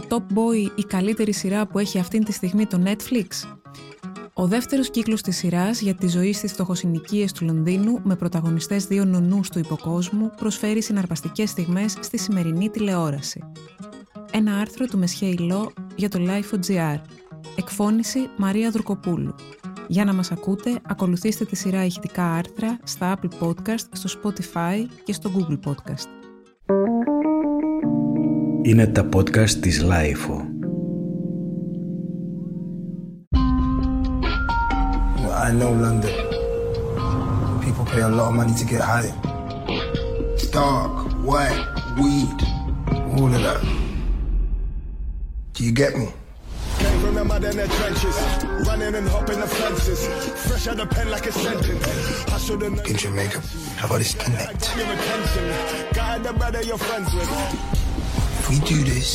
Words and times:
το 0.00 0.06
Top 0.08 0.38
Boy 0.38 0.70
η 0.74 0.82
καλύτερη 0.82 1.32
σειρά 1.32 1.66
που 1.66 1.78
έχει 1.78 1.98
αυτή 1.98 2.18
τη 2.18 2.32
στιγμή 2.32 2.66
το 2.66 2.82
Netflix? 2.84 3.26
Ο 4.32 4.46
δεύτερος 4.46 4.90
κύκλος 4.90 5.22
της 5.22 5.36
σειράς 5.36 5.80
για 5.80 5.94
τη 5.94 6.08
ζωή 6.08 6.32
στις 6.32 6.52
φτωχοσυνοικίε 6.52 7.26
του 7.34 7.44
Λονδίνου 7.44 8.00
με 8.04 8.16
πρωταγωνιστές 8.16 8.86
δύο 8.86 9.04
νονούς 9.04 9.48
του 9.50 9.58
υποκόσμου 9.58 10.30
προσφέρει 10.36 10.82
συναρπαστικές 10.82 11.50
στιγμές 11.50 11.96
στη 12.00 12.18
σημερινή 12.18 12.68
τηλεόραση. 12.68 13.42
Ένα 14.32 14.56
άρθρο 14.56 14.86
του 14.86 14.98
Μεσχέη 14.98 15.36
Λό 15.36 15.72
για 15.96 16.08
το 16.08 16.18
Life.gr. 16.20 17.00
Εκφώνηση 17.56 18.28
Μαρία 18.36 18.70
Δουρκοπούλου. 18.70 19.34
Για 19.88 20.04
να 20.04 20.12
μας 20.12 20.32
ακούτε, 20.32 20.80
ακολουθήστε 20.82 21.44
τη 21.44 21.56
σειρά 21.56 21.84
ηχητικά 21.84 22.32
άρθρα 22.32 22.78
στα 22.84 23.16
Apple 23.16 23.46
Podcast, 23.46 23.86
στο 23.92 24.20
Spotify 24.22 24.86
και 25.04 25.12
στο 25.12 25.30
Google 25.36 25.58
Podcast. 25.70 26.17
Είναι 28.67 28.87
τα 28.87 29.09
podcast 29.15 29.49
της 29.49 29.81
Lifeo. 29.83 30.37
I 35.45 35.51
know 35.59 35.71
London. 35.85 36.13
People 37.63 37.85
pay 37.85 38.01
a 38.01 38.09
lot 38.09 38.27
of 38.29 38.35
money 38.35 38.53
to 38.61 38.65
get 38.65 38.81
high. 38.81 39.11
Dark, 40.51 40.93
white, 41.27 41.59
weed, 41.99 42.37
all 43.17 43.31
of 43.37 43.41
that. 43.47 43.59
Do 45.53 45.59
you 45.67 45.73
get 45.81 45.91
me? 45.97 46.07
Came 46.79 46.99
from 47.01 47.15
the 47.15 47.25
mud 47.25 47.43
in 47.43 47.55
the 47.61 47.67
trenches, 47.77 48.17
running 48.67 48.93
and 48.99 49.07
hopping 49.13 49.39
the 49.39 49.47
fences, 49.47 50.01
fresh 50.45 50.67
out 50.67 50.77
the 50.77 50.85
pen 50.95 51.07
like 51.15 51.25
a 51.25 51.31
sentence. 51.31 51.85
Hustled 52.33 52.63
and 52.63 52.79
In 52.87 52.95
Jamaica, 52.97 53.39
how 53.77 53.85
about 53.87 53.99
this 53.99 54.13
connect? 54.23 54.61
your 54.77 54.89
attention. 54.95 55.45
Guide 55.93 56.21
the 56.23 56.33
brother 56.39 56.61
you're 56.63 56.77
friends 56.77 57.09
with. 57.15 57.29
If 58.50 58.54
we 58.54 58.76
do 58.76 58.82
this, 58.94 59.10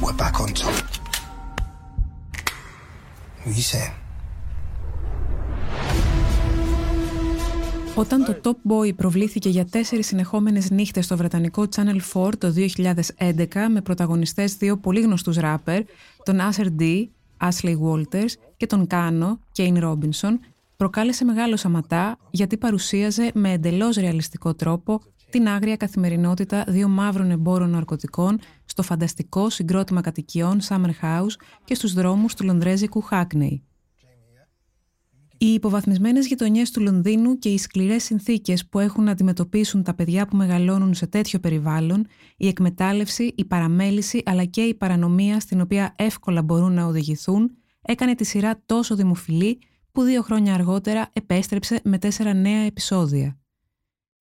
we're 0.00 0.18
back 0.22 0.36
on 0.42 0.50
top. 0.62 0.76
What 3.44 3.56
you 3.56 3.62
saying? 3.62 3.94
Όταν 7.94 8.24
το 8.24 8.40
Top 8.44 8.72
Boy 8.72 8.94
προβλήθηκε 8.96 9.48
για 9.48 9.64
τέσσερις 9.64 10.06
συνεχόμενες 10.06 10.70
νύχτες 10.70 11.04
στο 11.04 11.16
βρετανικό 11.16 11.66
Channel 11.76 11.98
4 12.12 12.30
το 12.38 12.54
2011 13.18 13.46
με 13.70 13.80
πρωταγωνιστές 13.82 14.56
δύο 14.56 14.76
πολύ 14.76 15.00
γνωστούς 15.00 15.36
ράπερ, 15.36 15.82
τον 16.22 16.38
Asher 16.40 16.80
D, 16.80 17.06
Ashley 17.48 17.76
Walters 17.82 18.32
και 18.56 18.66
τον 18.66 18.86
Kano, 18.90 19.36
Kane 19.56 19.82
Robinson, 19.82 20.38
προκάλεσε 20.76 21.24
μεγάλο 21.24 21.56
σαματά 21.56 22.18
γιατί 22.30 22.56
παρουσίαζε 22.56 23.30
με 23.34 23.52
εντελώς 23.52 23.96
ρεαλιστικό 23.96 24.54
τρόπο 24.54 25.00
την 25.30 25.48
άγρια 25.48 25.76
καθημερινότητα 25.76 26.64
δύο 26.68 26.88
μαύρων 26.88 27.30
εμπόρων 27.30 27.70
ναρκωτικών 27.70 28.38
στο 28.64 28.82
φανταστικό 28.82 29.50
συγκρότημα 29.50 30.00
κατοικιών 30.00 30.60
Summer 30.68 30.90
House 31.02 31.34
και 31.64 31.74
στους 31.74 31.92
δρόμους 31.92 32.34
του 32.34 32.44
λονδρέζικου 32.44 33.04
Hackney. 33.10 33.60
Οι 35.42 35.46
υποβαθμισμένες 35.46 36.26
γειτονιές 36.26 36.70
του 36.70 36.80
Λονδίνου 36.80 37.38
και 37.38 37.48
οι 37.48 37.58
σκληρές 37.58 38.02
συνθήκες 38.02 38.66
που 38.66 38.78
έχουν 38.78 39.04
να 39.04 39.10
αντιμετωπίσουν 39.10 39.82
τα 39.82 39.94
παιδιά 39.94 40.26
που 40.26 40.36
μεγαλώνουν 40.36 40.94
σε 40.94 41.06
τέτοιο 41.06 41.38
περιβάλλον, 41.38 42.06
η 42.36 42.48
εκμετάλλευση, 42.48 43.32
η 43.36 43.44
παραμέληση 43.44 44.22
αλλά 44.24 44.44
και 44.44 44.60
η 44.60 44.74
παρανομία 44.74 45.40
στην 45.40 45.60
οποία 45.60 45.94
εύκολα 45.98 46.42
μπορούν 46.42 46.72
να 46.72 46.84
οδηγηθούν, 46.84 47.50
έκανε 47.82 48.14
τη 48.14 48.24
σειρά 48.24 48.62
τόσο 48.66 48.96
δημοφιλή 48.96 49.58
που 49.92 50.02
δύο 50.02 50.22
χρόνια 50.22 50.54
αργότερα 50.54 51.08
επέστρεψε 51.12 51.80
με 51.84 51.98
τέσσερα 51.98 52.34
νέα 52.34 52.60
επεισόδια. 52.60 53.38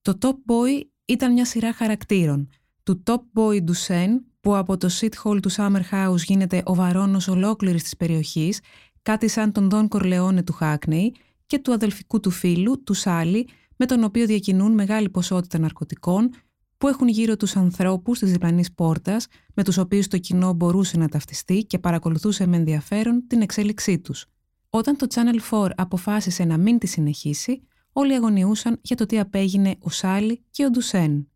Το 0.02 0.18
Top 0.22 0.52
Boy 0.52 0.82
ήταν 1.10 1.34
μια 1.34 1.46
σειρά 1.46 1.74
χαρακτήρων. 1.74 2.50
Του 2.84 3.04
Top 3.06 3.40
Boy 3.40 3.64
Ντουσέν, 3.64 4.26
που 4.42 4.56
από 4.56 4.78
το 4.78 4.90
shithole 5.00 5.40
του 5.42 5.52
Summer 5.52 5.82
House 5.92 6.18
γίνεται 6.26 6.62
ο 6.66 6.76
βαρόνος 6.76 7.28
ολόκληρης 7.28 7.84
της 7.84 7.98
περιοχής, 7.98 8.60
κάτι 9.02 9.28
σαν 9.28 9.52
τον 9.52 9.70
Δον 9.70 9.88
Κορλεόνε 9.88 10.44
του 10.44 10.54
Χάκνεϊ 10.54 11.16
και 11.46 11.60
του 11.60 11.74
αδελφικού 11.74 12.20
του 12.20 12.30
φίλου, 12.30 12.84
του 12.84 12.94
Σάλι, 12.94 13.48
με 13.76 13.86
τον 13.86 14.04
οποίο 14.04 14.26
διακινούν 14.26 14.74
μεγάλη 14.74 15.10
ποσότητα 15.10 15.60
ναρκωτικών 15.60 16.30
που 16.78 16.88
έχουν 16.88 17.08
γύρω 17.08 17.38
τους 17.38 17.56
ανθρώπους 17.56 18.20
της 18.20 18.32
διπλανής 18.32 18.74
πόρτας, 18.74 19.28
με 19.54 19.64
τους 19.64 19.78
οποίους 19.78 20.08
το 20.08 20.18
κοινό 20.18 20.54
μπορούσε 20.54 20.98
να 20.98 21.08
ταυτιστεί 21.08 21.64
και 21.64 21.80
παρακολουθούσε 21.80 22.48
με 22.48 22.58
ενδιαφέρον 22.58 23.24
την 23.28 23.42
εξέλιξή 23.42 24.00
τους. 24.00 24.26
Όταν 24.70 24.98
το 24.98 25.08
Channel 25.10 25.40
4 25.50 25.70
αποφάσισε 25.76 26.44
να 26.44 26.58
μην 26.58 26.78
τη 26.78 26.88
συνεχίσει, 26.88 27.62
όλοι 27.94 28.14
αγωνιούσαν 28.14 28.80
για 28.82 28.96
το 28.96 29.06
τι 29.06 29.20
απέγινε 29.20 29.76
ο 29.80 29.90
Σάλι 29.90 30.44
και 30.52 30.66
ο 30.66 30.70
Ντουσέν. 30.70 31.28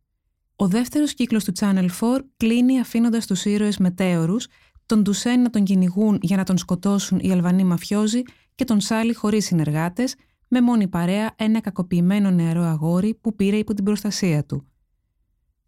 Ο 0.56 0.68
δεύτερος 0.68 1.14
κύκλος 1.14 1.44
του 1.44 1.52
Channel 1.60 1.88
4 2.00 2.20
κλείνει 2.38 2.80
αφήνοντας 2.80 3.28
τους 3.28 3.46
ήρωες 3.46 3.78
μετέωρους, 3.78 4.48
τον 4.86 5.02
Ντουσέν 5.02 5.42
να 5.42 5.50
τον 5.50 5.64
κυνηγούν 5.64 6.20
για 6.22 6.38
να 6.38 6.44
τον 6.44 6.58
σκοτώσουν 6.58 7.20
οι 7.20 7.32
Αλβανοί 7.32 7.64
μαφιόζοι 7.64 8.22
και 8.56 8.64
τον 8.64 8.80
Σάλι 8.80 9.14
χωρίς 9.14 9.46
συνεργάτες, 9.46 10.16
με 10.48 10.62
μόνη 10.62 10.88
παρέα 10.88 11.34
ένα 11.36 11.62
κακοποιημένο 11.62 12.32
νεαρό 12.32 12.62
αγόρι 12.62 13.16
που 13.22 13.36
πήρε 13.36 13.58
υπό 13.58 13.74
την 13.74 13.84
προστασία 13.84 14.46
του. 14.46 14.68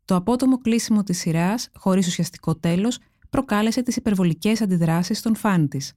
Το 0.06 0.16
απότομο 0.16 0.58
κλείσιμο 0.58 1.04
της 1.04 1.20
σειράς, 1.20 1.70
χωρίς 1.74 2.08
ουσιαστικό 2.08 2.56
τέλος, 2.56 3.00
προκάλεσε 3.30 3.82
τις 3.82 3.96
υπερβολικές 3.96 4.62
αντιδράσεις 4.62 5.22
των 5.22 5.36
φαν 5.36 5.68
της. 5.68 5.94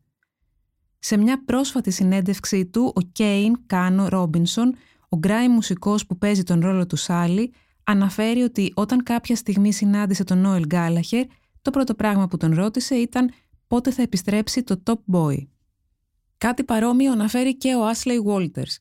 Σε 0.98 1.16
μια 1.16 1.44
πρόσφατη 1.44 1.90
συνέντευξή 1.90 2.66
του, 2.66 2.92
ο 2.94 3.00
Κέιν 3.00 3.58
Κάνο 3.66 4.08
Ρόμπινσον, 4.08 4.74
ο 5.08 5.16
γκράι 5.16 5.48
μουσικός 5.48 6.06
που 6.06 6.18
παίζει 6.18 6.42
τον 6.42 6.60
ρόλο 6.60 6.86
του 6.86 6.96
Σάλι, 6.96 7.52
αναφέρει 7.84 8.42
ότι 8.42 8.72
όταν 8.74 9.02
κάποια 9.02 9.36
στιγμή 9.36 9.72
συνάντησε 9.72 10.24
τον 10.24 10.38
Νόελ 10.38 10.66
Γκάλαχερ, 10.66 11.26
το 11.62 11.70
πρώτο 11.70 11.94
πράγμα 11.94 12.28
που 12.28 12.36
τον 12.36 12.54
ρώτησε 12.54 12.94
ήταν 12.94 13.30
πότε 13.66 13.90
θα 13.90 14.02
επιστρέψει 14.02 14.62
το 14.62 14.82
Top 14.84 15.14
Boy. 15.14 15.46
Κάτι 16.38 16.64
παρόμοιο 16.64 17.12
αναφέρει 17.12 17.56
και 17.56 17.74
ο 17.74 17.80
Ashley 17.90 18.24
Walters. 18.26 18.76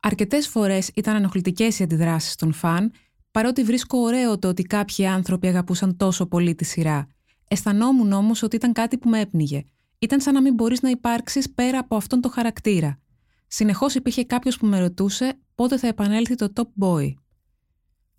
Αρκετές 0.00 0.48
φορές 0.48 0.90
ήταν 0.94 1.16
ενοχλητικές 1.16 1.78
οι 1.78 1.82
αντιδράσεις 1.82 2.36
των 2.36 2.52
φαν, 2.52 2.92
παρότι 3.30 3.62
βρίσκω 3.64 3.98
ωραίο 3.98 4.38
το 4.38 4.48
ότι 4.48 4.62
κάποιοι 4.62 5.06
άνθρωποι 5.06 5.46
αγαπούσαν 5.46 5.96
τόσο 5.96 6.26
πολύ 6.26 6.54
τη 6.54 6.64
σειρά. 6.64 7.06
Αισθανόμουν 7.48 8.12
όμως 8.12 8.42
ότι 8.42 8.56
ήταν 8.56 8.72
κάτι 8.72 8.98
που 8.98 9.08
με 9.08 9.20
έπνιγε. 9.20 9.64
Ήταν 10.02 10.20
σαν 10.20 10.34
να 10.34 10.40
μην 10.40 10.54
μπορείς 10.54 10.82
να 10.82 10.90
υπάρξεις 10.90 11.50
πέρα 11.50 11.78
από 11.78 11.96
αυτόν 11.96 12.20
τον 12.20 12.30
χαρακτήρα. 12.30 12.98
Συνεχώς 13.46 13.94
υπήρχε 13.94 14.24
κάποιος 14.24 14.58
που 14.58 14.66
με 14.66 14.80
ρωτούσε 14.80 15.38
πότε 15.54 15.78
θα 15.78 15.86
επανέλθει 15.86 16.34
το 16.34 16.52
Top 16.54 16.84
Boy. 16.84 17.14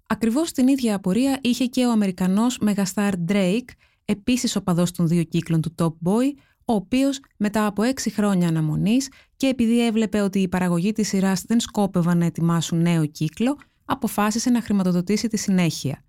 Ακριβώς 0.08 0.52
την 0.52 0.68
ίδια 0.68 0.96
απορία 0.96 1.40
είχε 1.42 1.66
και 1.66 1.86
ο 1.86 1.92
Αμερικανός 1.92 2.58
μεγαστάρ 2.59 3.14
Drake, 3.28 3.69
επίσης 4.06 4.56
οπαδός 4.56 4.92
των 4.92 5.08
δύο 5.08 5.24
κύκλων 5.24 5.62
του 5.62 5.75
Top 5.78 6.09
Boy, 6.09 6.34
ο 6.66 6.74
οποίος 6.74 7.19
μετά 7.38 7.66
από 7.66 7.84
έξι 7.84 8.09
χρόνια 8.09 8.48
αναμονής 8.48 9.09
και 9.36 9.48
επειδή 9.48 9.86
έβλεπε 9.86 10.22
ότι 10.22 10.40
η 10.40 10.48
παραγωγή 10.48 10.92
της 10.92 11.08
σειράς 11.08 11.42
δεν 11.42 11.59
σκόπευαν 11.59 12.18
να 12.18 12.25
ετοιμάσουν 12.25 12.81
νέο 12.81 13.06
κύκλο, 13.06 13.58
αποφάσισε 13.86 14.50
να 14.50 14.62
χρηματοδοτήσει 14.62 15.28
τη 15.28 15.38
συνέχεια. 15.38 16.03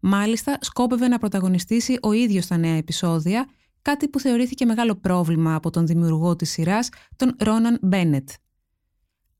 Μάλιστα, 0.00 0.58
σκόπευε 0.60 1.08
να 1.08 1.18
πρωταγωνιστήσει 1.18 1.98
ο 2.02 2.12
ίδιος 2.12 2.44
στα 2.44 2.56
νέα 2.56 2.74
επεισόδια, 2.74 3.46
κάτι 3.84 4.08
που 4.08 4.20
θεωρήθηκε 4.20 4.64
μεγάλο 4.64 4.94
πρόβλημα 4.94 5.54
από 5.54 5.70
τον 5.70 5.86
δημιουργό 5.86 6.36
της 6.36 6.50
σειράς, 6.50 6.88
τον 7.16 7.36
Ρόναν 7.38 7.78
Μπένετ. 7.82 8.28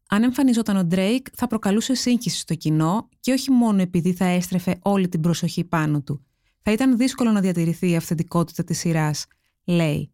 Αν 0.09 0.23
εμφανιζόταν 0.23 0.77
ο 0.77 0.89
Drake, 0.91 1.27
θα 1.35 1.47
προκαλούσε 1.47 1.95
σύγχυση 1.95 2.39
στο 2.39 2.55
κοινό 2.55 3.09
και 3.21 3.33
όχι 3.33 3.51
μόνο 3.51 3.83
επειδή 3.83 4.13
θα 4.13 4.25
έστρεφε 4.25 4.79
όλη 4.83 5.09
την 5.09 5.21
προσοχή 5.21 5.65
πάνω 5.65 6.03
του. 6.03 6.27
Θα 6.63 6.73
ήταν 6.73 6.97
δύσκολο 6.97 7.31
να 7.31 7.41
διατηρηθεί 7.41 7.91
η 7.91 7.97
αυθεντικότητα 7.97 8.65
της 8.65 8.79
σειράς, 8.79 9.27
λέει. 9.65 10.13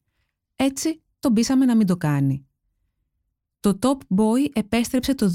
Έτσι, 0.56 1.02
τον 1.20 1.32
πείσαμε 1.32 1.64
να 1.64 1.76
μην 1.76 1.86
το 1.86 1.96
κάνει. 1.96 2.46
Το 3.60 3.78
Top 3.82 4.16
Boy 4.16 4.50
επέστρεψε 4.52 5.14
το 5.14 5.30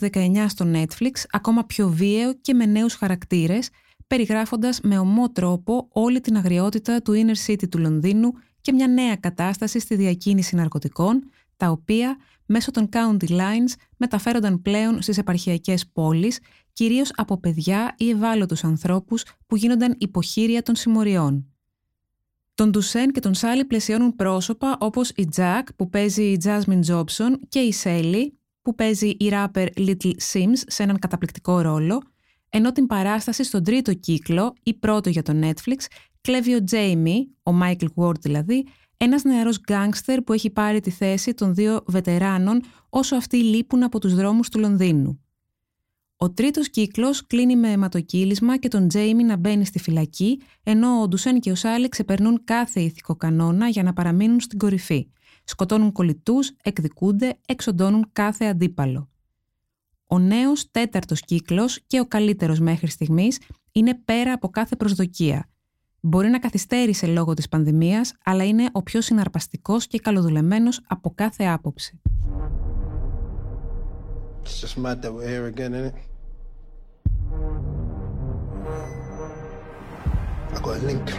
2019 0.00 0.44
στο 0.48 0.70
Netflix 0.74 1.10
ακόμα 1.30 1.64
πιο 1.64 1.88
βίαιο 1.88 2.34
και 2.34 2.54
με 2.54 2.66
νέους 2.66 2.94
χαρακτήρες, 2.94 3.68
περιγράφοντας 4.10 4.80
με 4.80 4.98
ομό 4.98 5.30
τρόπο 5.30 5.88
όλη 5.92 6.20
την 6.20 6.36
αγριότητα 6.36 7.02
του 7.02 7.12
Inner 7.12 7.50
City 7.50 7.68
του 7.70 7.78
Λονδίνου 7.78 8.32
και 8.60 8.72
μια 8.72 8.86
νέα 8.86 9.16
κατάσταση 9.16 9.78
στη 9.78 9.94
διακίνηση 9.94 10.56
ναρκωτικών, 10.56 11.30
τα 11.56 11.70
οποία 11.70 12.16
μέσω 12.46 12.70
των 12.70 12.88
County 12.92 13.28
Lines 13.28 13.72
μεταφέρονταν 13.96 14.62
πλέον 14.62 15.02
στις 15.02 15.18
επαρχιακές 15.18 15.88
πόλεις, 15.92 16.38
κυρίως 16.72 17.10
από 17.14 17.40
παιδιά 17.40 17.94
ή 17.98 18.10
ευάλωτους 18.10 18.64
ανθρώπους 18.64 19.24
που 19.46 19.56
γίνονταν 19.56 19.94
υποχείρια 19.98 20.62
των 20.62 20.74
συμμοριών. 20.76 21.46
Τον 22.54 22.70
Ντουσέν 22.70 23.10
και 23.10 23.20
τον 23.20 23.34
Σάλι 23.34 23.64
πλαισιώνουν 23.64 24.16
πρόσωπα 24.16 24.76
όπως 24.80 25.10
η 25.10 25.28
Jack 25.36 25.62
που 25.76 25.88
παίζει 25.88 26.22
η 26.22 26.40
Jasmine 26.44 26.84
Jobson 26.86 27.32
και 27.48 27.58
η 27.58 27.74
Sally 27.82 28.26
που 28.62 28.74
παίζει 28.74 29.08
η 29.08 29.30
rapper 29.32 29.66
Little 29.76 30.12
Sims 30.32 30.58
σε 30.66 30.82
έναν 30.82 30.98
καταπληκτικό 30.98 31.60
ρόλο, 31.60 32.02
ενώ 32.50 32.72
την 32.72 32.86
παράσταση 32.86 33.44
στον 33.44 33.64
τρίτο 33.64 33.94
κύκλο 33.94 34.54
ή 34.62 34.74
πρώτο 34.74 35.08
για 35.08 35.22
το 35.22 35.32
Netflix 35.42 35.76
κλέβει 36.20 36.54
ο 36.54 36.64
Jamie, 36.70 37.52
ο 37.52 37.58
Michael 37.62 37.88
Ward 37.94 38.20
δηλαδή, 38.20 38.66
ένας 38.96 39.22
νεαρός 39.24 39.60
γκάνγκστερ 39.60 40.22
που 40.22 40.32
έχει 40.32 40.50
πάρει 40.50 40.80
τη 40.80 40.90
θέση 40.90 41.34
των 41.34 41.54
δύο 41.54 41.82
βετεράνων 41.86 42.62
όσο 42.88 43.16
αυτοί 43.16 43.36
λείπουν 43.36 43.82
από 43.82 43.98
τους 44.00 44.14
δρόμους 44.14 44.48
του 44.48 44.58
Λονδίνου. 44.58 45.20
Ο 46.16 46.30
τρίτος 46.30 46.70
κύκλος 46.70 47.26
κλείνει 47.26 47.56
με 47.56 47.70
αιματοκύλισμα 47.70 48.58
και 48.58 48.68
τον 48.68 48.88
Τζέιμι 48.88 49.24
να 49.24 49.36
μπαίνει 49.36 49.64
στη 49.64 49.78
φυλακή, 49.78 50.40
ενώ 50.62 51.00
ο 51.00 51.08
Ντουσέν 51.08 51.40
και 51.40 51.50
ο 51.50 51.54
Σάλι 51.54 51.88
ξεπερνούν 51.88 52.44
κάθε 52.44 52.80
ηθικό 52.80 53.16
κανόνα 53.16 53.68
για 53.68 53.82
να 53.82 53.92
παραμείνουν 53.92 54.40
στην 54.40 54.58
κορυφή. 54.58 55.08
Σκοτώνουν 55.44 55.92
κολλητούς, 55.92 56.52
εκδικούνται, 56.62 57.38
εξοντώνουν 57.46 58.08
κάθε 58.12 58.44
αντίπαλο. 58.44 59.09
Ο 60.12 60.18
νέος 60.18 60.70
τέταρτος 60.70 61.20
κύκλος 61.20 61.80
και 61.86 62.00
ο 62.00 62.06
καλύτερος 62.06 62.60
μέχρι 62.60 62.90
στιγμής 62.90 63.40
είναι 63.72 63.94
πέρα 64.04 64.32
από 64.32 64.48
κάθε 64.48 64.76
προσδοκία. 64.76 65.48
Μπορεί 66.00 66.28
να 66.28 66.38
καθυστέρησε 66.38 67.06
λόγω 67.06 67.34
της 67.34 67.48
πανδημίας, 67.48 68.14
αλλά 68.24 68.44
είναι 68.44 68.68
ο 68.72 68.82
πιο 68.82 69.00
συναρπαστικός 69.00 69.86
και 69.86 69.98
καλοδουλεμένος 69.98 70.84
από 70.88 71.12
κάθε 71.14 71.44
άποψη. 71.44 72.00
It's 74.42 74.60
just 74.64 74.76
mad 74.84 75.02
that 75.02 75.12
we're 75.14 75.28
here 75.28 75.46
again, 75.54 75.72
isn't 75.74 75.88
it? 75.90 75.94
I 80.54 80.58
got 80.66 80.76
a 80.80 80.84
link 80.88 81.00
to 81.10 81.16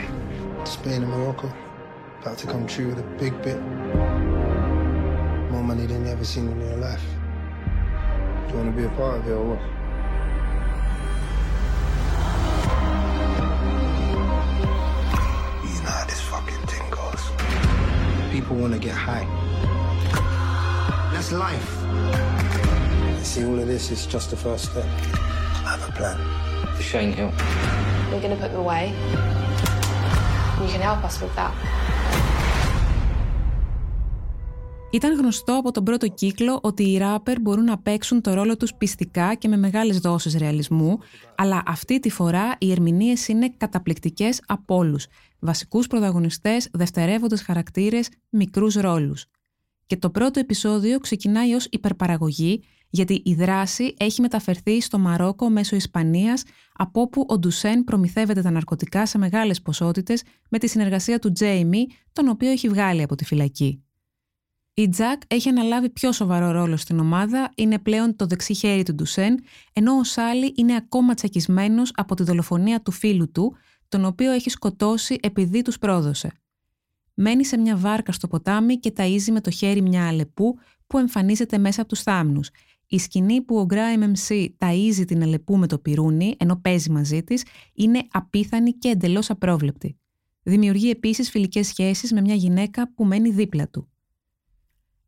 Spain 0.76 1.00
and 1.06 1.12
Morocco. 1.16 1.48
About 2.20 2.38
to 2.42 2.48
come 2.52 2.64
true 2.74 2.88
with 2.92 3.00
a 3.06 3.10
big 3.22 3.34
bit. 3.46 3.60
More 5.52 5.66
money 5.72 5.86
than 5.90 6.00
you 6.06 6.12
ever 6.16 6.28
seen 6.34 6.46
in 6.54 6.60
your 6.68 6.80
life. 6.90 7.21
Do 8.52 8.58
you 8.58 8.64
want 8.66 8.76
to 8.76 8.82
be 8.82 8.86
a 8.86 8.98
part 8.98 9.18
of 9.18 9.28
it 9.28 9.32
or 9.32 9.46
what? 9.46 9.62
You 15.64 15.84
know 15.84 15.90
how 15.90 16.06
this 16.06 16.20
fucking 16.20 16.68
thing 16.68 16.90
goes. 16.90 17.32
People 18.30 18.58
want 18.58 18.74
to 18.74 18.80
get 18.80 18.94
high. 18.94 19.26
That's 21.14 21.32
life. 21.32 21.78
See, 23.26 23.46
all 23.46 23.58
of 23.58 23.68
this 23.68 23.90
is 23.90 24.06
just 24.06 24.32
the 24.32 24.36
first 24.36 24.72
step. 24.72 24.84
I 24.84 25.78
have 25.78 25.88
a 25.88 25.92
plan. 25.94 26.18
The 26.76 26.84
Shane 26.84 27.14
Hill. 27.14 27.32
We're 28.12 28.20
going 28.20 28.36
to 28.36 28.42
put 28.42 28.52
them 28.52 28.60
away. 28.60 28.90
You 30.60 30.68
can 30.68 30.82
help 30.82 31.06
us 31.06 31.22
with 31.22 31.34
that. 31.38 31.54
Ήταν 34.94 35.18
γνωστό 35.18 35.58
από 35.58 35.72
τον 35.72 35.84
πρώτο 35.84 36.08
κύκλο 36.08 36.60
ότι 36.62 36.92
οι 36.92 36.98
ράπερ 36.98 37.40
μπορούν 37.42 37.64
να 37.64 37.78
παίξουν 37.78 38.22
το 38.22 38.34
ρόλο 38.34 38.58
τους 38.58 38.74
πιστικά 38.74 39.34
και 39.34 39.48
με 39.48 39.58
μεγάλες 39.58 40.00
δόσεις 40.00 40.36
ρεαλισμού, 40.36 40.98
αλλά 41.36 41.64
αυτή 41.66 42.00
τη 42.00 42.10
φορά 42.10 42.56
οι 42.60 42.72
ερμηνείες 42.72 43.28
είναι 43.28 43.54
καταπληκτικές 43.58 44.42
από 44.48 44.76
όλους. 44.76 45.08
Βασικούς 45.40 45.88
πρωταγωνιστές, 45.88 46.70
δευτερεύοντες 46.74 47.42
χαρακτήρες, 47.42 48.10
μικρούς 48.30 48.76
ρόλους. 48.76 49.26
Και 49.86 49.98
το 49.98 50.10
πρώτο 50.10 50.40
επεισόδιο 50.40 51.00
ξεκινάει 51.00 51.54
ως 51.54 51.68
υπερπαραγωγή, 51.70 52.64
γιατί 52.90 53.22
η 53.26 53.34
δράση 53.34 53.94
έχει 53.98 54.22
μεταφερθεί 54.22 54.82
στο 54.82 55.00
Μαρόκο 55.00 55.50
μέσω 55.50 55.76
Ισπανίας, 55.76 56.44
από 56.74 57.02
όπου 57.02 57.26
ο 57.28 57.40
Ντουσέν 57.40 57.84
προμηθεύεται 57.84 58.42
τα 58.42 58.52
ναρκωτικά 58.52 59.06
σε 59.06 59.18
μεγάλες 59.18 59.62
ποσότητες 59.62 60.24
με 60.50 60.58
τη 60.58 60.68
συνεργασία 60.68 61.20
του 61.20 61.32
Τζέιμι, 61.32 61.88
τον 62.14 62.28
οποίο 62.28 62.50
έχει 62.50 62.70
βγάλει 62.70 63.02
από 63.02 63.16
τη 63.16 63.26
φυλακή. 63.26 63.84
Η 64.74 64.90
Τζακ 64.90 65.22
έχει 65.28 65.50
αναλάβει 65.50 65.90
πιο 65.90 66.12
σοβαρό 66.12 66.52
ρόλο 66.52 66.78
στην 66.78 67.00
ομάδα, 67.00 67.52
είναι 67.56 67.80
πλέον 67.80 68.16
το 68.16 68.26
δεξί 68.26 68.54
χέρι 68.54 68.84
του 68.84 68.96
Ντουσέν, 68.96 69.40
ενώ 69.74 69.98
ο 69.98 70.04
Σάλι 70.04 70.54
είναι 70.56 70.76
ακόμα 70.76 71.14
τσακισμένος 71.14 71.92
από 71.96 72.16
τη 72.16 72.24
δολοφονία 72.24 72.82
του 72.82 72.92
φίλου 72.92 73.32
του, 73.32 73.56
τον 73.88 74.06
οποίο 74.06 74.32
έχει 74.32 74.50
σκοτώσει 74.50 75.18
επειδή 75.22 75.62
τους 75.62 75.80
πρόδωσε. 75.80 76.32
Μένει 77.14 77.46
σε 77.46 77.58
μια 77.58 77.78
βάρκα 77.78 78.12
στο 78.12 78.28
ποτάμι 78.28 78.78
και 78.78 78.94
ταΐζει 78.96 79.32
με 79.32 79.42
το 79.42 79.50
χέρι 79.52 79.82
μια 79.82 80.08
αλεπού 80.08 80.58
που 80.88 80.98
εμφανίζεται 80.98 81.58
μέσα 81.58 81.82
από 81.82 81.90
τους 81.90 82.02
θάμνους. 82.02 82.50
Η 82.88 83.00
σκηνή 83.00 83.42
που 83.42 83.58
ο 83.60 83.66
Grime 83.70 84.12
MC 84.14 84.48
ταΐζει 84.58 85.06
την 85.08 85.24
αλεπού 85.24 85.58
με 85.58 85.68
το 85.68 85.80
πυρούνι, 85.80 86.36
ενώ 86.40 86.56
παίζει 86.56 86.90
μαζί 86.90 87.24
της, 87.24 87.46
είναι 87.74 88.08
απίθανη 88.12 88.72
και 88.72 88.90
εντελώς 88.90 89.30
απρόβλεπτη. 89.30 89.98
Δημιουργεί 90.44 90.90
επίσης 90.90 91.30
φιλικές 91.30 91.68
σχέσεις 91.68 92.14
με 92.14 92.22
μια 92.22 92.36
γυναίκα 92.36 92.94
που 92.94 93.06
μένει 93.06 93.30
δίπλα 93.30 93.70
του. 93.70 93.91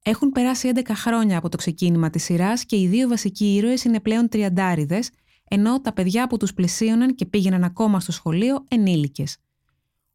Έχουν 0.05 0.31
περάσει 0.31 0.71
11 0.75 0.81
χρόνια 0.93 1.37
από 1.37 1.49
το 1.49 1.57
ξεκίνημα 1.57 2.09
της 2.09 2.23
σειράς 2.23 2.65
και 2.65 2.79
οι 2.79 2.87
δύο 2.87 3.07
βασικοί 3.07 3.55
ήρωες 3.55 3.83
είναι 3.83 3.99
πλέον 3.99 4.29
τριαντάριδες, 4.29 5.09
ενώ 5.47 5.81
τα 5.81 5.93
παιδιά 5.93 6.27
που 6.27 6.37
τους 6.37 6.53
πλαισίωναν 6.53 7.15
και 7.15 7.25
πήγαιναν 7.25 7.63
ακόμα 7.63 7.99
στο 7.99 8.11
σχολείο 8.11 8.63
ενήλικες. 8.67 9.37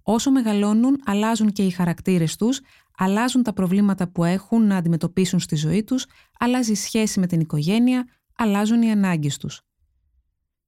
Όσο 0.02 0.31
μεγαλώνουν, 0.31 1.00
αλλάζουν 1.05 1.52
και 1.52 1.62
οι 1.64 1.70
χαρακτήρες 1.70 2.37
τους, 2.37 2.61
αλλάζουν 2.96 3.43
τα 3.43 3.52
προβλήματα 3.52 4.08
που 4.08 4.25
έχουν 4.25 4.67
να 4.67 4.76
αντιμετωπίσουν 4.76 5.40
στη 5.40 5.56
ζωή 5.56 5.85
τους, 5.85 6.06
αλλάζει 6.38 6.73
η 6.73 6.75
σχέση 6.75 7.20
με 7.20 7.26
την 7.26 7.41
οικογένεια, 7.41 8.06
αλλάζουν 8.37 8.82
οι 8.82 8.91
ανάγκες 8.91 9.37
τους. 9.37 9.62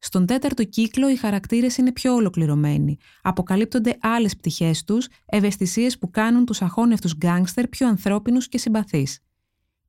Στον 0.02 0.26
τέταρτο 0.26 0.64
κύκλο 0.64 1.10
οι 1.10 1.16
χαρακτήρες 1.16 1.76
είναι 1.76 1.92
πιο 1.92 2.14
ολοκληρωμένοι. 2.14 2.96
Αποκαλύπτονται 3.22 3.96
άλλες 4.00 4.36
πτυχές 4.36 4.84
τους, 4.84 5.08
ευαισθησίες 5.26 5.98
που 5.98 6.10
κάνουν 6.10 6.44
τους 6.44 6.62
αχώνευτους 6.62 7.16
γκάνγκστερ 7.16 7.68
πιο 7.68 7.88
ανθρώπινους 7.88 8.48
και 8.48 8.58
συμπαθείς. 8.58 9.18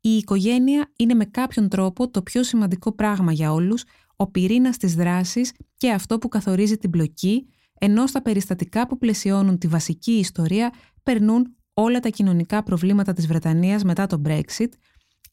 Η 0.02 0.10
οικογένεια 0.10 0.92
είναι 0.96 1.14
με 1.14 1.26
κάποιον 1.26 1.70
τρόπο 1.70 2.10
το 2.10 2.22
πιο 2.22 2.44
σημαντικό 2.44 2.92
πράγμα 2.92 3.32
για 3.32 3.54
όλους, 3.54 3.84
ο 4.16 4.28
πυρήνας 4.28 4.78
της 4.78 4.96
δράσης 4.96 5.52
και 5.78 5.92
αυτό 5.92 6.18
που 6.18 6.28
καθορίζει 6.28 6.78
την 6.78 6.90
πλοκή, 6.90 7.48
ενώ 7.80 8.08
στα 8.08 8.22
περιστατικά 8.22 8.88
που 8.88 8.98
πλαισιώνουν 8.98 9.58
τη 9.58 9.68
βασική 9.68 10.12
ιστορία 10.12 10.74
περνούν 11.04 11.56
όλα 11.74 12.00
τα 12.00 12.10
κοινωνικά 12.10 12.64
προβλήματα 12.64 13.14
της 13.14 13.28
Βρετανίας 13.28 13.84
μετά 13.84 14.08
το 14.08 14.22
Brexit, 14.26 14.70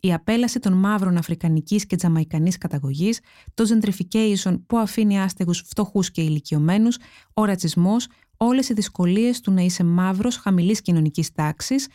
η 0.00 0.12
απέλαση 0.12 0.58
των 0.58 0.72
μαύρων 0.72 1.16
αφρικανικής 1.16 1.86
και 1.86 1.96
τζαμαϊκανής 1.96 2.58
καταγωγής, 2.58 3.20
το 3.54 3.64
gentrification 3.68 4.60
που 4.66 4.78
αφήνει 4.78 5.20
άστεγους 5.20 5.62
φτωχούς 5.66 6.10
και 6.10 6.22
ηλικιωμένους, 6.22 6.98
ο 7.34 7.44
ρατσισμός, 7.44 8.06
όλες 8.36 8.68
οι 8.68 8.74
δυσκολίες 8.74 9.40
του 9.40 9.52
να 9.52 9.62
είσαι 9.62 9.84
μαύρος 9.84 10.36
χαμηλής 10.36 10.80
κοινωνικής 10.80 11.32
τάξης, 11.32 11.88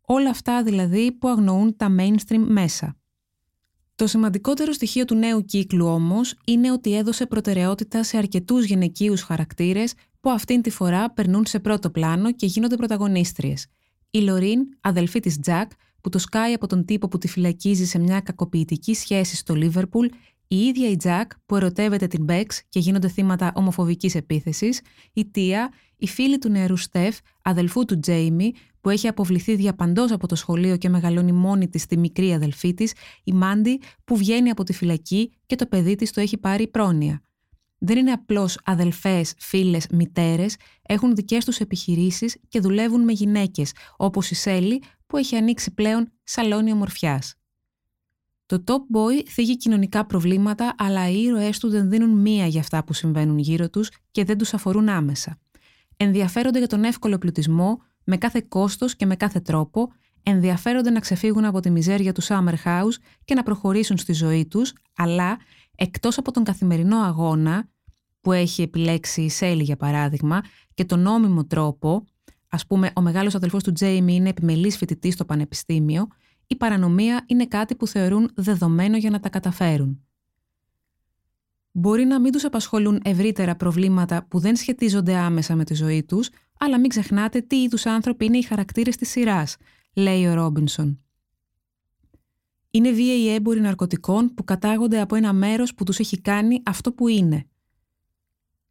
όλα 0.00 0.30
αυτά 0.30 0.62
δηλαδή 0.62 1.12
που 1.12 1.28
αγνοούν 1.28 1.76
τα 1.76 1.94
mainstream 1.98 2.44
μέσα. 2.46 2.96
Το 3.94 4.06
σημαντικότερο 4.06 4.72
στοιχείο 4.72 5.04
του 5.04 5.14
νέου 5.14 5.44
κύκλου 5.44 5.86
όμως 5.86 6.34
είναι 6.44 6.72
ότι 6.72 6.96
έδωσε 6.96 7.26
προτεραιότητα 7.26 8.02
σε 8.02 8.16
αρκετούς 8.16 8.64
γυναικείους 8.64 9.22
χαρακτήρες 9.22 9.94
που 10.20 10.30
αυτήν 10.30 10.62
τη 10.62 10.70
φορά 10.70 11.10
περνούν 11.10 11.46
σε 11.46 11.60
πρώτο 11.60 11.90
πλάνο 11.90 12.32
και 12.32 12.46
γίνονται 12.46 12.76
πρωταγωνίστριες. 12.76 13.66
Η 14.10 14.18
Λωρίν, 14.18 14.60
αδελφή 14.80 15.20
της 15.20 15.40
Τζακ, 15.40 15.70
που 16.06 16.12
το 16.12 16.18
σκάει 16.18 16.52
από 16.52 16.66
τον 16.66 16.84
τύπο 16.84 17.08
που 17.08 17.18
τη 17.18 17.28
φυλακίζει 17.28 17.86
σε 17.86 17.98
μια 17.98 18.20
κακοποιητική 18.20 18.94
σχέση 18.94 19.36
στο 19.36 19.54
Λίβερπουλ, 19.54 20.06
η 20.48 20.56
ίδια 20.56 20.90
η 20.90 20.96
Τζακ 20.96 21.32
που 21.46 21.56
ερωτεύεται 21.56 22.06
την 22.06 22.24
Μπέξ 22.24 22.62
και 22.68 22.78
γίνονται 22.78 23.08
θύματα 23.08 23.52
ομοφοβικής 23.54 24.14
επίθεσης, 24.14 24.80
η 25.12 25.26
Τία, 25.30 25.72
η 25.96 26.06
φίλη 26.06 26.38
του 26.38 26.48
νεαρού 26.48 26.76
Στεφ, 26.76 27.18
αδελφού 27.42 27.84
του 27.84 27.98
Τζέιμι, 27.98 28.52
που 28.80 28.90
έχει 28.90 29.08
αποβληθεί 29.08 29.54
διαπαντός 29.54 30.12
από 30.12 30.26
το 30.26 30.34
σχολείο 30.34 30.76
και 30.76 30.88
μεγαλώνει 30.88 31.32
μόνη 31.32 31.68
της 31.68 31.86
τη 31.86 31.98
μικρή 31.98 32.32
αδελφή 32.32 32.74
της, 32.74 32.92
η 33.24 33.32
Μάντι 33.32 33.80
που 34.04 34.16
βγαίνει 34.16 34.50
από 34.50 34.62
τη 34.62 34.72
φυλακή 34.72 35.32
και 35.46 35.56
το 35.56 35.66
παιδί 35.66 35.94
της 35.94 36.12
το 36.12 36.20
έχει 36.20 36.36
πάρει 36.36 36.66
πρόνοια. 36.66 37.22
Δεν 37.78 37.98
είναι 37.98 38.12
απλώς 38.12 38.58
αδελφές, 38.64 39.34
φίλες, 39.38 39.86
μητέρες, 39.90 40.56
έχουν 40.82 41.14
δικές 41.14 41.44
τους 41.44 41.58
επιχειρήσεις 41.58 42.36
και 42.48 42.60
δουλεύουν 42.60 43.04
με 43.04 43.12
γυναίκες, 43.12 43.72
όπως 43.96 44.30
η 44.30 44.34
Σέλη 44.34 44.82
που 45.06 45.16
έχει 45.16 45.36
ανοίξει 45.36 45.74
πλέον 45.74 46.12
σαλόνι 46.24 46.72
ομορφιάς. 46.72 47.34
Το 48.46 48.64
Top 48.66 48.96
Boy 48.96 49.22
θίγει 49.28 49.56
κοινωνικά 49.56 50.06
προβλήματα, 50.06 50.74
αλλά 50.78 51.10
οι 51.10 51.22
ήρωές 51.22 51.58
του 51.58 51.68
δεν 51.68 51.90
δίνουν 51.90 52.10
μία 52.20 52.46
για 52.46 52.60
αυτά 52.60 52.84
που 52.84 52.92
συμβαίνουν 52.92 53.38
γύρω 53.38 53.70
τους 53.70 53.90
και 54.10 54.24
δεν 54.24 54.38
τους 54.38 54.54
αφορούν 54.54 54.88
άμεσα. 54.88 55.38
Ενδιαφέρονται 55.96 56.58
για 56.58 56.66
τον 56.66 56.84
εύκολο 56.84 57.18
πλουτισμό, 57.18 57.82
με 58.04 58.16
κάθε 58.16 58.44
κόστος 58.48 58.96
και 58.96 59.06
με 59.06 59.16
κάθε 59.16 59.40
τρόπο, 59.40 59.92
ενδιαφέρονται 60.22 60.90
να 60.90 61.00
ξεφύγουν 61.00 61.44
από 61.44 61.60
τη 61.60 61.70
μιζέρια 61.70 62.12
του 62.12 62.22
Summer 62.22 62.54
House 62.64 62.94
και 63.24 63.34
να 63.34 63.42
προχωρήσουν 63.42 63.96
στη 63.96 64.12
ζωή 64.12 64.46
τους, 64.46 64.72
αλλά 64.96 65.38
εκτός 65.76 66.18
από 66.18 66.32
τον 66.32 66.44
καθημερινό 66.44 66.98
αγώνα, 66.98 67.68
που 68.20 68.32
έχει 68.32 68.62
επιλέξει 68.62 69.22
η 69.22 69.30
Σέλη 69.30 69.62
για 69.62 69.76
παράδειγμα, 69.76 70.42
και 70.74 70.84
τον 70.84 71.00
νόμιμο 71.00 71.44
τρόπο, 71.44 72.04
Α 72.48 72.66
πούμε, 72.66 72.90
ο 72.94 73.00
μεγάλος 73.00 73.34
αδελφός 73.34 73.62
του 73.62 73.72
Τζέιμι 73.72 74.14
είναι 74.14 74.28
επιμελής 74.28 74.76
φοιτητής 74.76 75.14
στο 75.14 75.24
πανεπιστήμιο, 75.24 76.06
η 76.46 76.56
παρανομία 76.56 77.24
είναι 77.26 77.46
κάτι 77.46 77.74
που 77.74 77.86
θεωρούν 77.86 78.30
δεδομένο 78.34 78.96
για 78.96 79.10
να 79.10 79.20
τα 79.20 79.28
καταφέρουν. 79.28 80.00
Μπορεί 81.72 82.04
να 82.04 82.20
μην 82.20 82.32
τους 82.32 82.44
απασχολούν 82.44 83.00
ευρύτερα 83.04 83.56
προβλήματα 83.56 84.26
που 84.28 84.38
δεν 84.38 84.56
σχετίζονται 84.56 85.16
άμεσα 85.16 85.54
με 85.54 85.64
τη 85.64 85.74
ζωή 85.74 86.02
τους, 86.02 86.30
αλλά 86.58 86.80
μην 86.80 86.88
ξεχνάτε 86.88 87.40
τι 87.40 87.62
είδους 87.62 87.86
άνθρωποι 87.86 88.24
είναι 88.24 88.38
οι 88.38 88.42
χαρακτήρες 88.42 88.96
της 88.96 89.10
σειράς, 89.10 89.56
λέει 89.94 90.26
ο 90.26 90.34
Ρόμπινσον. 90.34 91.00
Είναι 92.76 92.90
βίαιοι 92.90 93.34
έμποροι 93.34 93.60
ναρκωτικών 93.60 94.34
που 94.34 94.44
κατάγονται 94.44 95.00
από 95.00 95.14
ένα 95.14 95.32
μέρος 95.32 95.74
που 95.74 95.84
τους 95.84 95.98
έχει 95.98 96.20
κάνει 96.20 96.62
αυτό 96.64 96.92
που 96.92 97.08
είναι. 97.08 97.46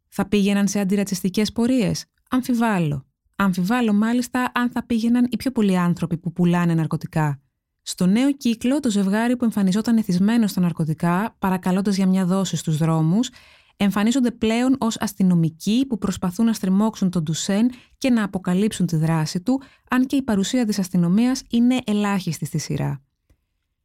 Θα 0.08 0.28
πήγαιναν 0.28 0.68
σε 0.68 0.80
αντιρατσιστικές 0.80 1.52
πορείες, 1.52 2.04
αμφιβάλλω. 2.30 3.06
Αμφιβάλλω 3.36 3.92
μάλιστα 3.92 4.52
αν 4.54 4.70
θα 4.70 4.86
πήγαιναν 4.86 5.26
οι 5.30 5.36
πιο 5.36 5.50
πολλοί 5.50 5.78
άνθρωποι 5.78 6.16
που 6.16 6.32
πουλάνε 6.32 6.74
ναρκωτικά. 6.74 7.40
Στο 7.82 8.06
νέο 8.06 8.32
κύκλο, 8.32 8.80
το 8.80 8.90
ζευγάρι 8.90 9.36
που 9.36 9.44
εμφανιζόταν 9.44 9.96
εθισμένο 9.96 10.46
στα 10.46 10.60
ναρκωτικά, 10.60 11.36
παρακαλώντας 11.38 11.96
για 11.96 12.06
μια 12.06 12.24
δόση 12.24 12.56
στους 12.56 12.76
δρόμους, 12.76 13.30
εμφανίζονται 13.76 14.30
πλέον 14.30 14.76
ως 14.78 14.96
αστυνομικοί 15.00 15.84
που 15.88 15.98
προσπαθούν 15.98 16.46
να 16.46 16.52
στριμώξουν 16.52 17.10
τον 17.10 17.22
Ντουσέν 17.22 17.70
και 17.98 18.10
να 18.10 18.24
αποκαλύψουν 18.24 18.86
τη 18.86 18.96
δράση 18.96 19.40
του, 19.40 19.62
αν 19.90 20.06
και 20.06 20.16
η 20.16 20.22
παρουσία 20.22 20.64
της 20.66 20.78
αστυνομίας 20.78 21.42
είναι 21.50 21.78
ελάχιστη 21.84 22.44
στη 22.44 22.58
σειρά. 22.58 23.05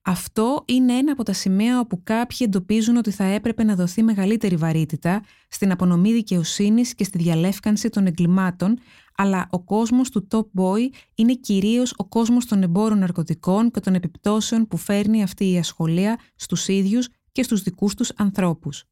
Αυτό 0.04 0.64
είναι 0.68 0.94
ένα 0.94 1.12
από 1.12 1.24
τα 1.24 1.34
σημεία 1.34 1.80
όπου 1.80 2.04
κάποιοι 2.04 2.38
εντοπίζουν 2.42 2.98
ότι 2.98 3.12
θα 3.12 3.24
έπρεπε 3.24 3.64
να 3.64 3.76
δοθεί 3.76 4.04
μεγαλύτερη 4.04 4.56
βαρύτητα 4.56 5.24
στην 5.48 5.72
απονομή 5.72 6.14
δικαιοσύνης 6.14 6.96
και 6.96 7.04
στη 7.04 7.18
διαλεύκανση 7.18 7.90
των 7.90 8.06
εγκλημάτων, 8.06 8.80
αλλά 9.16 9.48
ο 9.52 9.64
κόσμος 9.64 10.10
του 10.10 10.28
Top 10.32 10.62
Boy 10.62 10.90
είναι 11.16 11.34
κυρίως 11.34 11.94
ο 11.98 12.06
κόσμος 12.06 12.46
των 12.46 12.64
εμπόρων 12.64 12.98
ναρκωτικών 12.98 13.72
και 13.72 13.80
των 13.80 13.96
επιπτώσεων 13.96 14.68
που 14.68 14.78
φέρνει 14.78 15.24
αυτή 15.24 15.52
η 15.52 15.58
ασχολία 15.58 16.20
στους 16.36 16.68
ίδιους 16.68 17.10
και 17.32 17.44
στους 17.44 17.62
δικούς 17.62 17.96
τους 17.96 18.12
ανθρώπους. 18.16 18.84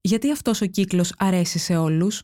Γιατί 0.00 0.30
αυτός 0.30 0.60
ο 0.60 0.66
κύκλος 0.66 1.14
αρέσει 1.18 1.58
σε 1.58 1.76
όλους; 1.76 2.22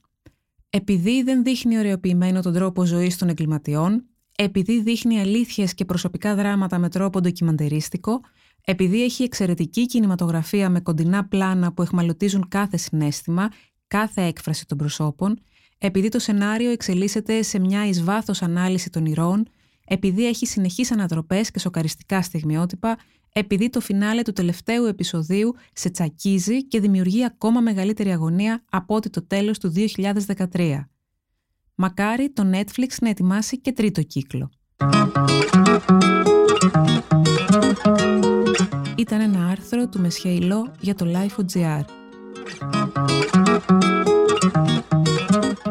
Επειδή 0.70 1.22
δεν 1.22 1.42
δείχνει 1.42 1.78
ωρεοποιημένο 1.78 2.42
τον 2.42 2.52
τρόπο 2.52 2.84
ζωής 2.84 3.18
των 3.18 3.28
εγκληματιών, 3.28 4.04
επειδή 4.36 4.82
δείχνει 4.82 5.20
αλήθειες 5.20 5.74
και 5.74 5.84
προσωπικά 5.84 6.34
δράματα 6.34 6.78
με 6.78 6.88
τρόπο 6.88 7.20
ντοκιμαντερίστικο, 7.20 8.20
επειδή 8.64 9.04
έχει 9.04 9.22
εξαιρετική 9.22 9.86
κινηματογραφία 9.86 10.70
με 10.70 10.80
κοντινά 10.80 11.24
πλάνα 11.24 11.72
που 11.72 11.82
εχμαλωτίζουν 11.82 12.48
κάθε 12.48 12.76
συνέστημα, 12.76 13.48
κάθε 13.86 14.22
έκφραση 14.22 14.66
των 14.66 14.78
προσώπων, 14.78 15.38
επειδή 15.78 16.08
το 16.08 16.18
σενάριο 16.18 16.70
εξελίσσεται 16.70 17.42
σε 17.42 17.58
μια 17.58 17.86
εις 17.86 18.04
βάθος 18.04 18.42
ανάλυση 18.42 18.90
των 18.90 19.06
ηρώων, 19.06 19.46
επειδή 19.86 20.26
έχει 20.26 20.46
συνεχείς 20.46 20.92
ανατροπές 20.92 21.50
και 21.50 21.58
σοκαριστικά 21.58 22.22
στιγμιότυπα, 22.22 22.98
επειδή 23.32 23.70
το 23.70 23.80
φινάλε 23.80 24.22
του 24.22 24.32
τελευταίου 24.32 24.84
επεισοδίου 24.84 25.54
σε 25.72 25.90
τσακίζει 25.90 26.66
και 26.66 26.80
δημιουργεί 26.80 27.24
ακόμα 27.24 27.60
μεγαλύτερη 27.60 28.12
αγωνία 28.12 28.64
από 28.70 28.94
ότι 28.94 29.10
το 29.10 29.26
τέλος 29.26 29.58
του 29.58 29.72
2013. 30.52 30.80
Μακάρι 31.76 32.30
το 32.32 32.42
Netflix 32.52 32.88
να 33.00 33.08
ετοιμάσει 33.08 33.60
και 33.60 33.72
τρίτο 33.72 34.02
κύκλο. 34.02 34.50
Ήταν 38.96 39.20
ένα 39.20 39.46
άρθρο 39.46 39.88
του 39.88 40.00
Μεσχέιλο 40.00 40.72
για 40.80 40.94
το 40.94 41.06
Life.gr. 41.08 41.84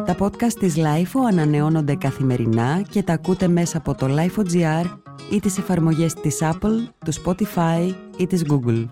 Τα 0.04 0.16
podcast 0.18 0.52
της 0.58 0.74
Lifeo 0.76 1.20
ανανεώνονται 1.28 1.94
καθημερινά 1.94 2.82
και 2.90 3.02
τα 3.02 3.12
ακούτε 3.12 3.48
μέσα 3.48 3.78
από 3.78 3.94
το 3.94 4.06
Lifeo.gr 4.08 4.98
ή 5.30 5.40
τις 5.40 5.58
εφαρμογές 5.58 6.14
της 6.14 6.38
Apple, 6.40 6.88
του 7.04 7.12
Spotify 7.24 7.94
ή 8.16 8.26
της 8.26 8.44
Google. 8.48 8.88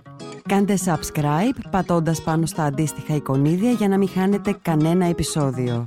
Κάντε 0.49 0.79
subscribe 0.85 1.59
πατώντας 1.71 2.23
πάνω 2.23 2.47
στα 2.47 2.65
αντίστοιχα 2.65 3.15
εικονίδια 3.15 3.71
για 3.71 3.89
να 3.89 3.99
μην 3.99 4.09
χάνετε 4.09 4.59
κανένα 4.63 5.07
επεισόδιο. 5.07 5.87